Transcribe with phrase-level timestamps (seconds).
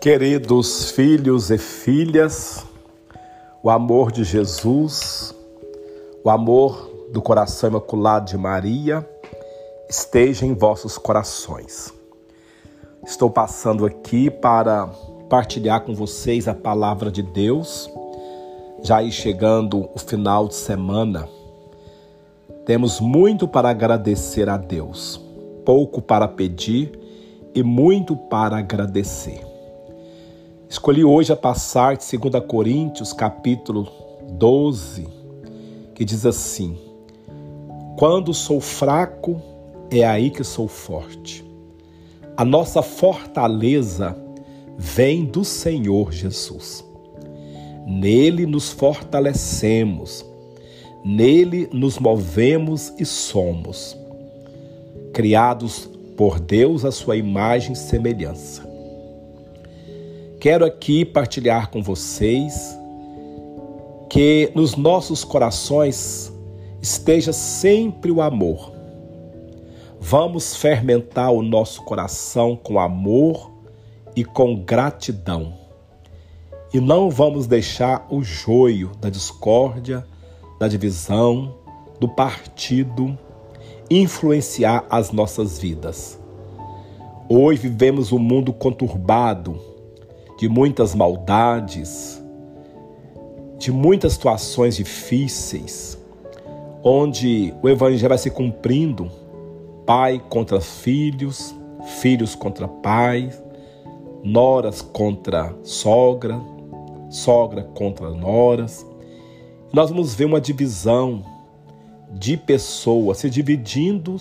[0.00, 2.64] Queridos filhos e filhas,
[3.60, 5.34] o amor de Jesus,
[6.22, 9.04] o amor do coração imaculado de Maria
[9.90, 11.92] esteja em vossos corações.
[13.04, 14.86] Estou passando aqui para
[15.28, 17.90] partilhar com vocês a palavra de Deus.
[18.84, 21.28] Já aí chegando o final de semana,
[22.64, 25.20] temos muito para agradecer a Deus,
[25.64, 26.96] pouco para pedir
[27.52, 29.47] e muito para agradecer.
[30.68, 33.88] Escolhi hoje a passar de 2 Coríntios, capítulo
[34.32, 35.08] 12,
[35.94, 36.76] que diz assim:
[37.98, 39.40] Quando sou fraco,
[39.90, 41.42] é aí que sou forte.
[42.36, 44.14] A nossa fortaleza
[44.76, 46.84] vem do Senhor Jesus.
[47.86, 50.22] Nele nos fortalecemos,
[51.02, 53.96] nele nos movemos e somos,
[55.14, 58.77] criados por Deus à sua imagem e semelhança.
[60.48, 62.74] Quero aqui partilhar com vocês
[64.08, 66.32] que nos nossos corações
[66.80, 68.72] esteja sempre o amor.
[70.00, 73.52] Vamos fermentar o nosso coração com amor
[74.16, 75.52] e com gratidão.
[76.72, 80.06] E não vamos deixar o joio da discórdia,
[80.58, 81.56] da divisão,
[82.00, 83.18] do partido
[83.90, 86.18] influenciar as nossas vidas.
[87.28, 89.76] Hoje vivemos um mundo conturbado
[90.38, 92.22] de muitas maldades,
[93.58, 95.98] de muitas situações difíceis,
[96.82, 99.10] onde o evangelho vai se cumprindo,
[99.84, 101.52] pai contra filhos,
[102.00, 103.42] filhos contra pais,
[104.22, 106.40] noras contra sogra,
[107.10, 108.86] sogra contra noras.
[109.72, 111.24] Nós vamos ver uma divisão
[112.12, 114.20] de pessoas se dividindo,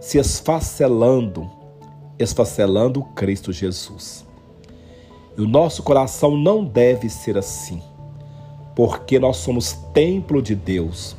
[0.00, 1.50] se esfacelando,
[2.18, 4.29] esfacelando Cristo Jesus.
[5.40, 7.80] E o nosso coração não deve ser assim,
[8.76, 11.16] porque nós somos templo de Deus.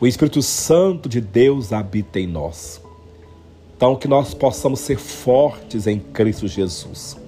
[0.00, 2.80] O Espírito Santo de Deus habita em nós.
[3.76, 7.18] Então, que nós possamos ser fortes em Cristo Jesus.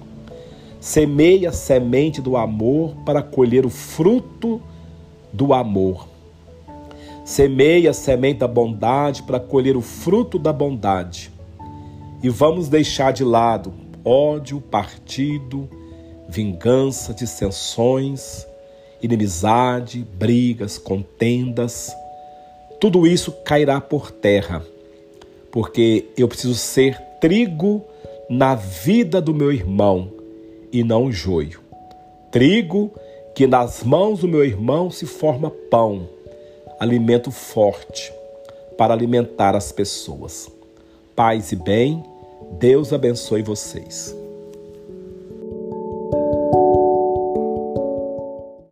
[0.79, 4.59] Semeia a semente do amor para colher o fruto
[5.31, 6.07] do amor.
[7.23, 11.31] Semeia a semente da bondade para colher o fruto da bondade.
[12.23, 13.71] E vamos deixar de lado
[14.03, 15.69] ódio, partido,
[16.31, 18.47] vingança, dissensões,
[19.01, 21.93] inimizade, brigas, contendas.
[22.79, 24.65] Tudo isso cairá por terra,
[25.51, 27.83] porque eu preciso ser trigo
[28.29, 30.09] na vida do meu irmão
[30.71, 31.59] e não joio.
[32.31, 32.91] Trigo
[33.35, 36.07] que nas mãos do meu irmão se forma pão,
[36.79, 38.11] alimento forte
[38.77, 40.49] para alimentar as pessoas.
[41.13, 42.01] Paz e bem,
[42.57, 44.20] Deus abençoe vocês.